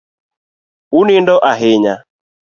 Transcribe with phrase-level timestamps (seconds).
[0.99, 1.93] Unindo ahinya